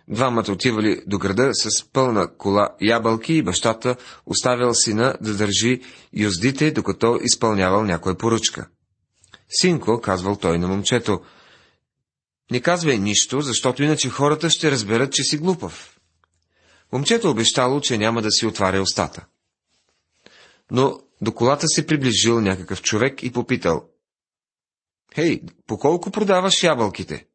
Двамата 0.07 0.51
отивали 0.51 1.03
до 1.07 1.17
града 1.17 1.51
с 1.53 1.91
пълна 1.91 2.37
кола 2.37 2.75
ябълки 2.81 3.33
и 3.33 3.43
бащата 3.43 3.95
оставял 4.25 4.73
сина 4.73 5.15
да 5.21 5.33
държи 5.33 5.81
юздите, 6.13 6.71
докато 6.71 7.19
изпълнявал 7.21 7.83
някоя 7.83 8.17
поръчка. 8.17 8.67
Синко, 9.49 10.01
казвал 10.01 10.35
той 10.35 10.59
на 10.59 10.67
момчето, 10.67 11.21
не 12.51 12.61
казвай 12.61 12.97
нищо, 12.97 13.41
защото 13.41 13.83
иначе 13.83 14.09
хората 14.09 14.49
ще 14.49 14.71
разберат, 14.71 15.11
че 15.11 15.23
си 15.23 15.37
глупав. 15.37 15.99
Момчето 16.91 17.29
обещало, 17.29 17.81
че 17.81 17.97
няма 17.97 18.21
да 18.21 18.31
си 18.31 18.45
отваря 18.45 18.81
устата. 18.81 19.25
Но 20.71 20.99
до 21.21 21.33
колата 21.33 21.67
се 21.67 21.87
приближил 21.87 22.41
някакъв 22.41 22.81
човек 22.81 23.23
и 23.23 23.31
попитал. 23.31 23.89
Хей, 25.15 25.41
по 25.67 25.77
колко 25.77 26.11
продаваш 26.11 26.63
ябълките? 26.63 27.25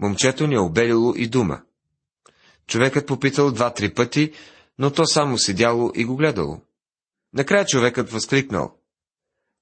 Момчето 0.00 0.46
не 0.46 0.58
обелило 0.58 1.14
и 1.16 1.28
дума. 1.28 1.62
Човекът 2.66 3.06
попитал 3.06 3.52
два-три 3.52 3.94
пъти, 3.94 4.32
но 4.78 4.90
то 4.90 5.06
само 5.06 5.38
седяло 5.38 5.92
и 5.94 6.04
го 6.04 6.16
гледало. 6.16 6.60
Накрая 7.32 7.66
човекът 7.66 8.10
възкликнал. 8.10 8.74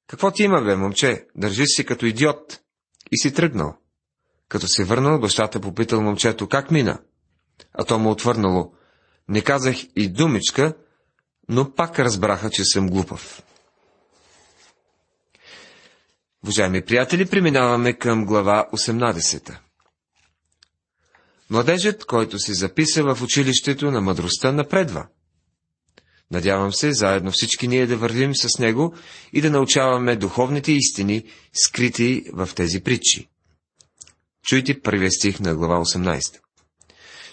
Какво 0.06 0.30
ти 0.30 0.42
има, 0.42 0.62
бе, 0.62 0.76
момче? 0.76 1.26
Държи 1.36 1.66
си 1.66 1.86
като 1.86 2.06
идиот. 2.06 2.60
И 3.12 3.18
си 3.18 3.34
тръгнал. 3.34 3.76
Като 4.48 4.68
се 4.68 4.84
върнал, 4.84 5.20
бащата 5.20 5.60
попитал 5.60 6.02
момчето, 6.02 6.48
как 6.48 6.70
мина? 6.70 6.98
А 7.72 7.84
то 7.84 7.98
му 7.98 8.10
отвърнало. 8.10 8.72
Не 9.28 9.40
казах 9.40 9.76
и 9.96 10.08
думичка, 10.08 10.74
но 11.48 11.74
пак 11.74 11.98
разбраха, 11.98 12.50
че 12.50 12.64
съм 12.64 12.88
глупав. 12.88 13.42
Уважаеми 16.44 16.84
приятели, 16.84 17.30
преминаваме 17.30 17.92
към 17.92 18.24
глава 18.24 18.66
18. 18.72 19.58
Младежът, 21.50 22.04
който 22.04 22.38
се 22.38 22.54
записа 22.54 23.02
в 23.02 23.22
училището 23.22 23.90
на 23.90 24.00
мъдростта, 24.00 24.52
напредва. 24.52 25.06
Надявам 26.30 26.72
се, 26.72 26.92
заедно 26.92 27.30
всички 27.30 27.68
ние 27.68 27.86
да 27.86 27.96
вървим 27.96 28.36
с 28.36 28.58
него 28.58 28.94
и 29.32 29.40
да 29.40 29.50
научаваме 29.50 30.16
духовните 30.16 30.72
истини, 30.72 31.24
скрити 31.52 32.24
в 32.32 32.50
тези 32.54 32.80
притчи. 32.80 33.28
Чуйте 34.44 34.80
първия 34.80 35.10
стих 35.10 35.40
на 35.40 35.54
глава 35.54 35.84
18. 35.84 36.38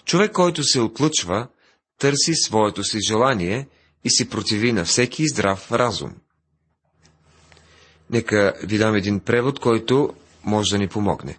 Човек, 0.04 0.32
който 0.32 0.62
се 0.62 0.80
отлъчва, 0.80 1.48
търси 1.98 2.34
своето 2.34 2.84
си 2.84 2.98
желание 3.08 3.68
и 4.04 4.10
си 4.10 4.28
противи 4.28 4.72
на 4.72 4.84
всеки 4.84 5.28
здрав 5.28 5.72
разум. 5.72 6.14
Нека 8.10 8.54
ви 8.64 8.78
дам 8.78 8.94
един 8.94 9.20
превод, 9.20 9.60
който 9.60 10.14
може 10.44 10.70
да 10.70 10.78
ни 10.78 10.88
помогне. 10.88 11.38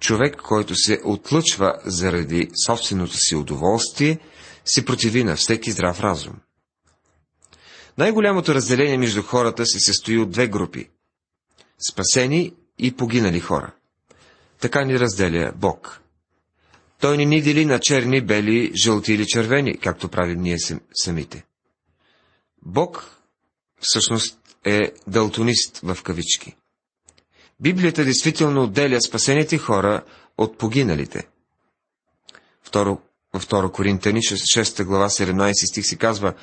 Човек, 0.00 0.36
който 0.36 0.74
се 0.74 1.00
отлъчва 1.04 1.80
заради 1.84 2.50
собственото 2.66 3.16
си 3.16 3.36
удоволствие, 3.36 4.18
се 4.64 4.84
противи 4.84 5.24
на 5.24 5.36
всеки 5.36 5.70
здрав 5.70 6.00
разум. 6.00 6.34
Най-голямото 7.98 8.54
разделение 8.54 8.98
между 8.98 9.22
хората 9.22 9.66
се 9.66 9.80
състои 9.80 10.18
от 10.18 10.30
две 10.30 10.48
групи– 10.48 10.88
спасени 11.90 12.54
и 12.78 12.96
погинали 12.96 13.40
хора. 13.40 13.72
Така 14.60 14.84
ни 14.84 15.00
разделя 15.00 15.52
Бог. 15.56 16.00
Той 17.00 17.16
не 17.16 17.24
ни 17.24 17.42
дели 17.42 17.64
на 17.64 17.80
черни, 17.80 18.20
бели, 18.20 18.72
жълти 18.82 19.12
или 19.12 19.26
червени, 19.26 19.78
както 19.78 20.08
правим 20.08 20.40
ние 20.40 20.56
самите. 20.94 21.44
Бог 22.62 23.16
всъщност 23.80 24.38
е 24.64 24.92
далтонист 25.06 25.80
в 25.82 26.02
кавички. 26.02 26.56
Библията 27.60 28.04
действително 28.04 28.62
отделя 28.62 29.00
спасените 29.00 29.58
хора 29.58 30.04
от 30.38 30.58
погиналите. 30.58 31.28
Второ, 32.62 32.98
във 33.34 33.46
2 33.46 33.72
Коринтани, 33.72 34.20
6 34.20 34.84
глава, 34.84 35.08
17 35.08 35.70
стих 35.70 35.86
си 35.86 35.96
казва 35.96 36.34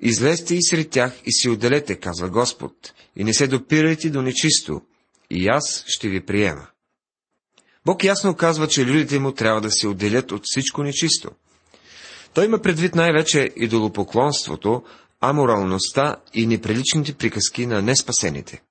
Излезте 0.00 0.54
и 0.54 0.62
сред 0.62 0.90
тях 0.90 1.12
и 1.26 1.32
си 1.32 1.48
отделете, 1.48 1.96
казва 1.96 2.28
Господ, 2.28 2.72
и 3.16 3.24
не 3.24 3.34
се 3.34 3.46
допирайте 3.46 4.10
до 4.10 4.22
нечисто, 4.22 4.82
и 5.30 5.48
аз 5.48 5.84
ще 5.86 6.08
ви 6.08 6.26
приема. 6.26 6.66
Бог 7.86 8.04
ясно 8.04 8.36
казва, 8.36 8.68
че 8.68 8.86
людите 8.86 9.18
му 9.18 9.32
трябва 9.32 9.60
да 9.60 9.70
се 9.70 9.88
отделят 9.88 10.32
от 10.32 10.42
всичко 10.44 10.82
нечисто. 10.82 11.30
Той 12.34 12.44
има 12.44 12.58
предвид 12.58 12.94
най-вече 12.94 13.50
идолопоклонството, 13.56 14.82
аморалността 15.20 16.16
и 16.34 16.46
неприличните 16.46 17.12
приказки 17.12 17.66
на 17.66 17.82
неспасените. 17.82 18.62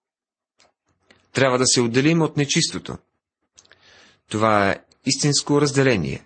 Трябва 1.33 1.57
да 1.57 1.67
се 1.67 1.81
отделим 1.81 2.21
от 2.21 2.37
нечистото. 2.37 2.97
Това 4.29 4.69
е 4.69 4.79
истинско 5.05 5.61
разделение. 5.61 6.25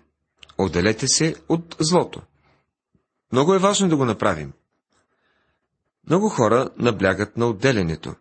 Отделете 0.58 1.08
се 1.08 1.34
от 1.48 1.76
злото. 1.80 2.22
Много 3.32 3.54
е 3.54 3.58
важно 3.58 3.88
да 3.88 3.96
го 3.96 4.04
направим. 4.04 4.52
Много 6.06 6.28
хора 6.28 6.70
наблягат 6.76 7.36
на 7.36 7.46
отделянето. 7.46 8.14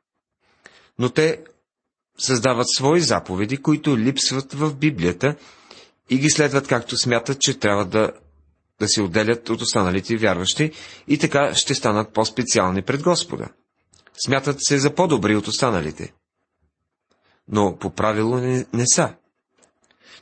Но 1.00 1.10
те 1.10 1.44
създават 2.18 2.68
свои 2.76 3.02
заповеди, 3.02 3.58
които 3.58 3.98
липсват 3.98 4.54
в 4.54 4.76
Библията 4.76 5.36
и 6.10 6.18
ги 6.18 6.30
следват 6.30 6.68
както 6.68 6.98
смятат, 6.98 7.40
че 7.40 7.60
трябва 7.60 7.86
да, 7.86 8.12
да 8.80 8.88
се 8.88 9.02
отделят 9.02 9.50
от 9.50 9.62
останалите 9.62 10.18
вярващи 10.18 10.72
и 11.08 11.18
така 11.18 11.56
ще 11.56 11.76
станат 11.76 12.14
по-специални 12.14 12.82
пред 12.82 13.04
Господа. 13.04 13.50
Смятат 14.26 14.58
се 14.60 14.78
за 14.80 14.96
по-добри 14.96 15.36
от 15.36 15.48
останалите. 15.48 16.14
Но 17.48 17.78
по 17.80 17.90
правило 17.90 18.38
не, 18.38 18.66
не 18.74 18.88
са. 18.88 19.14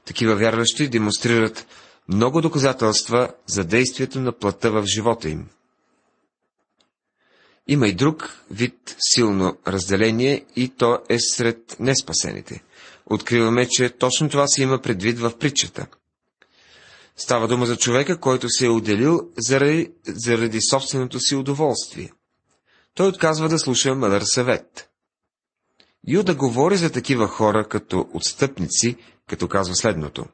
Такива 0.06 0.36
вярващи 0.36 0.88
демонстрират 0.88 1.68
много 2.08 2.42
доказателства 2.42 3.34
за 3.48 3.63
действието 3.63 4.20
на 4.20 4.32
плътта 4.32 4.70
в 4.70 4.86
живота 4.86 5.30
им. 5.30 5.50
Има 7.68 7.88
и 7.88 7.94
друг 7.94 8.36
вид 8.51 8.96
силно 9.00 9.58
разделение 9.68 10.46
и 10.55 10.70
то 10.70 11.00
е 11.10 11.20
сред 11.20 11.75
неспасените. 11.79 12.64
Откриваме, 13.05 13.68
че 13.70 13.90
точно 13.90 14.29
това 14.29 14.48
се 14.48 14.64
има 14.64 14.81
предвид 14.81 15.20
в 15.20 15.38
притчата. 15.38 15.88
Става 17.16 17.48
дума 17.48 17.66
за 17.66 17.77
човека, 17.77 18.20
който 18.20 18.50
се 18.50 18.66
е 18.66 18.70
отделил 18.70 19.20
заради, 19.38 19.92
заради 20.07 20.60
собственото 20.62 21.20
си 21.20 21.36
удоволствие. 21.36 22.12
Той 22.94 23.07
отказва 23.07 23.50
да 23.50 23.60
слуша 23.60 23.96
мъдър 23.96 24.22
съвет. 24.22 24.91
Юда 26.07 26.35
говори 26.35 26.77
за 26.77 26.92
такива 26.92 27.27
хора 27.27 27.68
като 27.68 28.09
отстъпници, 28.14 28.98
като 29.27 29.48
казва 29.48 29.75
следното. 29.75 30.25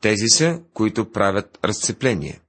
Тези 0.00 0.28
са, 0.28 0.60
които 0.74 1.12
правят 1.12 1.58
разцепление. 1.64 2.40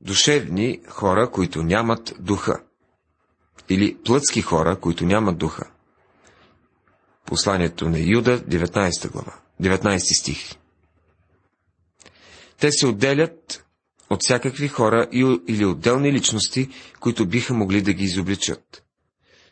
Душевни 0.00 0.80
хора, 0.88 1.30
които 1.30 1.62
нямат 1.62 2.14
духа 2.18 2.62
или 3.68 3.96
плътски 4.04 4.42
хора, 4.42 4.80
които 4.80 5.06
нямат 5.06 5.38
духа. 5.38 5.70
Посланието 7.26 7.88
на 7.88 7.98
Юда, 7.98 8.40
19 8.40 9.10
глава, 9.10 9.34
19 9.62 10.20
стих. 10.20 10.54
Те 12.60 12.72
се 12.72 12.86
отделят 12.86 13.64
от 14.10 14.22
всякакви 14.22 14.68
хора 14.68 15.08
или 15.48 15.64
отделни 15.64 16.12
личности, 16.12 16.68
които 17.00 17.26
биха 17.26 17.54
могли 17.54 17.82
да 17.82 17.92
ги 17.92 18.04
изобличат. 18.04 18.84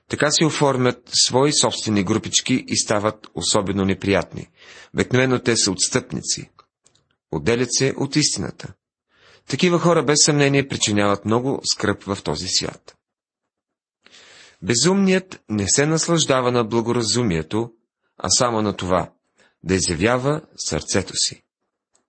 Така 0.09 0.31
се 0.31 0.45
оформят 0.45 1.11
свои 1.27 1.53
собствени 1.53 2.05
групички 2.05 2.65
и 2.69 2.77
стават 2.77 3.29
особено 3.35 3.85
неприятни. 3.85 4.49
Обикновено 4.95 5.39
те 5.39 5.57
са 5.57 5.71
отстъпници. 5.71 6.51
Отделят 7.31 7.69
се 7.71 7.95
от 7.97 8.17
истината. 8.17 8.73
Такива 9.49 9.79
хора 9.79 10.05
без 10.05 10.19
съмнение 10.25 10.69
причиняват 10.69 11.25
много 11.25 11.61
скръп 11.73 12.03
в 12.03 12.19
този 12.23 12.49
свят. 12.49 12.97
Безумният 14.63 15.41
не 15.49 15.69
се 15.69 15.87
наслаждава 15.87 16.53
на 16.53 16.65
благоразумието, 16.65 17.73
а 18.19 18.29
само 18.29 18.63
на 18.63 18.77
това, 18.77 19.13
да 19.65 19.75
изявява 19.75 20.41
сърцето 20.57 21.13
си. 21.17 21.43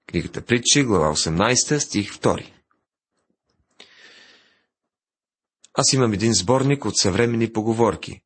Книгата 0.08 0.42
Притчи, 0.42 0.84
глава 0.84 1.16
18, 1.16 1.78
стих 1.78 2.14
2. 2.14 2.52
Аз 5.80 5.94
имам 5.94 6.14
един 6.14 6.34
сборник 6.34 6.86
от 6.86 6.98
съвремени 6.98 7.54
поговорки. 7.54 8.22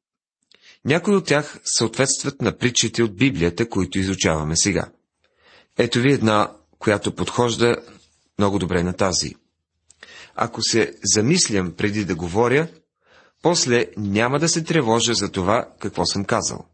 Някои 0.86 1.16
от 1.16 1.26
тях 1.26 1.60
съответстват 1.64 2.42
на 2.42 2.58
притчите 2.58 3.04
от 3.04 3.16
Библията, 3.16 3.70
които 3.70 4.00
изучаваме 4.00 4.56
сега. 4.56 4.92
Ето 5.78 6.00
ви 6.00 6.14
една, 6.14 6.52
която 6.80 7.16
подхожда 7.16 7.76
много 8.40 8.60
добре 8.60 8.84
на 8.84 8.94
тази. 8.94 9.36
Ако 10.36 10.62
се 10.62 10.94
замислям 11.04 11.72
преди 11.72 12.06
да 12.06 12.16
говоря, 12.16 12.68
после 13.42 13.86
няма 13.98 14.40
да 14.40 14.50
се 14.50 14.64
тревожа 14.64 15.14
за 15.14 15.32
това, 15.32 15.70
какво 15.80 16.06
съм 16.06 16.26
казал. 16.26 16.66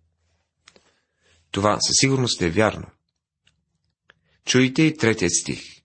Това 1.52 1.78
със 1.82 1.96
сигурност 2.00 2.42
е 2.42 2.50
вярно. 2.50 2.86
Чуйте 4.46 4.82
и 4.82 4.98
третият 4.98 5.34
стих. 5.34 5.77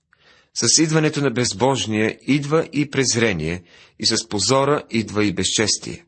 С 0.54 0.82
идването 0.82 1.20
на 1.20 1.30
безбожния 1.30 2.18
идва 2.22 2.68
и 2.72 2.90
презрение, 2.90 3.62
и 3.98 4.06
с 4.06 4.28
позора 4.28 4.84
идва 4.90 5.24
и 5.24 5.34
безчестие. 5.34 6.06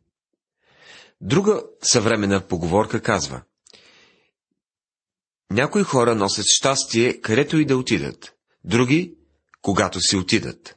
Друга 1.20 1.62
съвременна 1.82 2.40
поговорка 2.40 3.02
казва 3.02 3.42
Някои 5.50 5.82
хора 5.82 6.14
носят 6.14 6.46
щастие, 6.48 7.20
където 7.20 7.58
и 7.58 7.64
да 7.64 7.76
отидат, 7.76 8.34
други, 8.64 9.14
когато 9.62 10.00
си 10.00 10.16
отидат. 10.16 10.76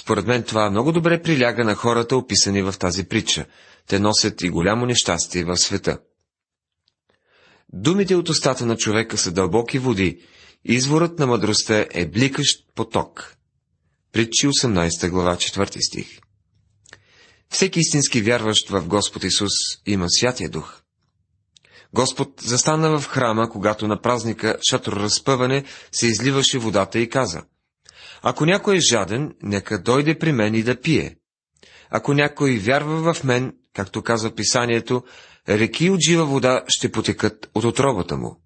Според 0.00 0.26
мен 0.26 0.42
това 0.42 0.70
много 0.70 0.92
добре 0.92 1.22
приляга 1.22 1.64
на 1.64 1.74
хората, 1.74 2.16
описани 2.16 2.62
в 2.62 2.74
тази 2.78 3.04
притча. 3.04 3.46
Те 3.86 3.98
носят 3.98 4.42
и 4.42 4.48
голямо 4.48 4.86
нещастие 4.86 5.44
в 5.44 5.56
света. 5.56 5.98
Думите 7.72 8.14
от 8.14 8.28
устата 8.28 8.66
на 8.66 8.76
човека 8.76 9.18
са 9.18 9.32
дълбоки 9.32 9.78
води, 9.78 10.22
изворът 10.64 11.18
на 11.18 11.26
мъдростта 11.26 11.86
е 11.90 12.06
бликащ 12.06 12.74
поток. 12.74 13.36
Притчи 14.12 14.48
18 14.48 15.10
глава 15.10 15.36
4 15.36 15.86
стих. 15.88 16.18
Всеки 17.50 17.80
истински 17.80 18.22
вярващ 18.22 18.68
в 18.68 18.86
Господ 18.86 19.24
Исус 19.24 19.52
има 19.86 20.06
Святия 20.08 20.50
Дух. 20.50 20.80
Господ 21.92 22.40
застана 22.40 22.98
в 22.98 23.06
храма, 23.06 23.50
когато 23.50 23.88
на 23.88 24.00
празника 24.00 24.58
разпъване 24.72 25.64
се 25.92 26.06
изливаше 26.06 26.58
водата 26.58 26.98
и 26.98 27.08
каза– 27.08 27.42
ако 28.26 28.46
някой 28.46 28.76
е 28.76 28.80
жаден, 28.80 29.34
нека 29.42 29.82
дойде 29.82 30.18
при 30.18 30.32
мен 30.32 30.54
и 30.54 30.62
да 30.62 30.80
пие. 30.80 31.16
Ако 31.90 32.14
някой 32.14 32.58
вярва 32.58 33.14
в 33.14 33.24
мен, 33.24 33.52
както 33.74 34.02
казва 34.02 34.34
писанието, 34.34 35.02
реки 35.48 35.90
от 35.90 36.00
жива 36.08 36.24
вода 36.24 36.64
ще 36.68 36.92
потекат 36.92 37.50
от 37.54 37.64
отробата 37.64 38.16
му. 38.16 38.43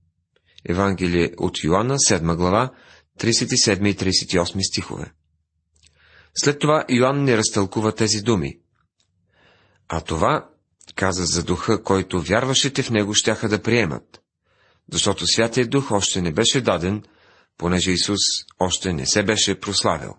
Евангелие 0.69 1.33
от 1.39 1.65
Йоанна, 1.65 1.95
7 1.95 2.37
глава, 2.37 2.71
37 3.21 3.89
и 3.89 3.97
38 3.97 4.69
стихове. 4.69 5.13
След 6.35 6.59
това 6.59 6.85
Йоанн 6.89 7.25
не 7.25 7.37
разтълкува 7.37 7.93
тези 7.93 8.21
думи. 8.21 8.59
А 9.89 10.01
това, 10.01 10.49
каза 10.95 11.25
за 11.25 11.43
духа, 11.45 11.83
който 11.83 12.23
вярващите 12.23 12.83
в 12.83 12.91
него 12.91 13.15
щяха 13.15 13.49
да 13.49 13.63
приемат, 13.63 14.21
защото 14.93 15.27
Святия 15.27 15.67
Дух 15.67 15.91
още 15.91 16.23
не 16.23 16.33
беше 16.33 16.61
даден, 16.61 17.03
понеже 17.59 17.91
Исус 17.91 18.21
още 18.59 18.93
не 18.93 19.07
се 19.07 19.23
беше 19.23 19.61
прославил. 19.61 20.15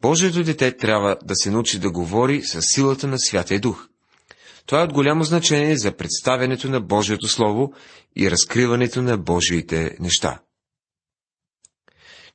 Божието 0.00 0.44
дете 0.44 0.76
трябва 0.76 1.16
да 1.24 1.34
се 1.36 1.50
научи 1.50 1.78
да 1.78 1.90
говори 1.90 2.42
с 2.42 2.62
силата 2.62 3.06
на 3.06 3.18
Святия 3.18 3.60
Дух. 3.60 3.89
Това 4.70 4.80
е 4.80 4.84
от 4.84 4.92
голямо 4.92 5.24
значение 5.24 5.76
за 5.76 5.96
представянето 5.96 6.70
на 6.70 6.80
Божието 6.80 7.28
Слово 7.28 7.72
и 8.16 8.30
разкриването 8.30 9.02
на 9.02 9.18
Божиите 9.18 9.96
неща. 10.00 10.40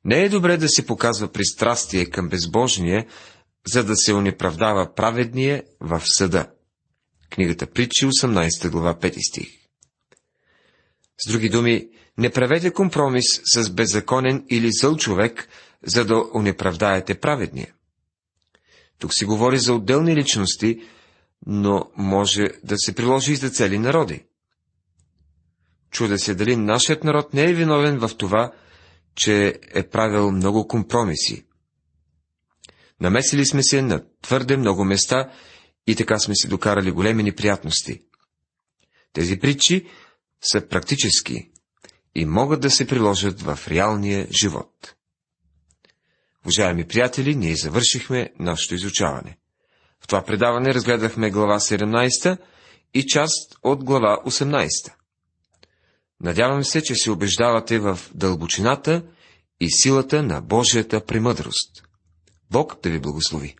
Не 0.05 0.23
е 0.23 0.29
добре 0.29 0.57
да 0.57 0.69
се 0.69 0.85
показва 0.85 1.31
пристрастие 1.31 2.05
към 2.05 2.29
безбожния, 2.29 3.05
за 3.67 3.83
да 3.83 3.95
се 3.95 4.13
унеправдава 4.13 4.93
праведния 4.95 5.63
в 5.79 6.01
съда. 6.05 6.47
Книгата 7.29 7.67
Притчи, 7.67 8.05
18 8.05 8.69
глава, 8.69 8.95
5 8.95 9.29
стих. 9.29 9.47
С 11.17 11.31
други 11.31 11.49
думи, 11.49 11.87
не 12.17 12.29
правете 12.29 12.71
компромис 12.71 13.41
с 13.53 13.69
беззаконен 13.69 14.45
или 14.49 14.71
зъл 14.71 14.97
човек, 14.97 15.47
за 15.83 16.05
да 16.05 16.23
унеправдаете 16.33 17.19
праведния. 17.19 17.73
Тук 18.99 19.13
се 19.13 19.25
говори 19.25 19.57
за 19.57 19.73
отделни 19.73 20.15
личности, 20.15 20.81
но 21.45 21.91
може 21.97 22.47
да 22.63 22.77
се 22.77 22.95
приложи 22.95 23.31
и 23.31 23.35
за 23.35 23.49
цели 23.49 23.79
народи. 23.79 24.25
Чуда 25.91 26.19
се 26.19 26.35
дали 26.35 26.55
нашият 26.55 27.03
народ 27.03 27.33
не 27.33 27.43
е 27.43 27.53
виновен 27.53 27.99
в 27.99 28.11
това, 28.17 28.51
че 29.15 29.59
е 29.73 29.89
правил 29.89 30.31
много 30.31 30.67
компромиси. 30.67 31.45
Намесили 33.01 33.45
сме 33.45 33.63
се 33.63 33.81
на 33.81 34.03
твърде 34.21 34.57
много 34.57 34.85
места 34.85 35.31
и 35.87 35.95
така 35.95 36.19
сме 36.19 36.35
се 36.35 36.47
докарали 36.47 36.91
големи 36.91 37.23
неприятности. 37.23 38.01
Тези 39.13 39.39
притчи 39.39 39.87
са 40.41 40.67
практически 40.67 41.51
и 42.15 42.25
могат 42.25 42.61
да 42.61 42.71
се 42.71 42.87
приложат 42.87 43.41
в 43.41 43.59
реалния 43.67 44.27
живот. 44.31 44.95
Уважаеми 46.45 46.87
приятели, 46.87 47.35
ние 47.35 47.55
завършихме 47.55 48.33
нашето 48.39 48.75
изучаване. 48.75 49.37
Това 50.07 50.23
предаване 50.23 50.73
разгледахме 50.73 51.31
глава 51.31 51.59
17 51.59 52.37
и 52.93 53.05
част 53.05 53.57
от 53.63 53.83
глава 53.83 54.19
18. 54.25 54.93
Надявам 56.21 56.63
се, 56.63 56.81
че 56.81 56.95
се 56.95 57.11
убеждавате 57.11 57.79
в 57.79 57.99
дълбочината 58.13 59.03
и 59.59 59.71
силата 59.71 60.23
на 60.23 60.41
Божията 60.41 61.05
премъдрост. 61.05 61.83
Бог 62.51 62.81
да 62.83 62.89
ви 62.89 62.99
благослови! 62.99 63.55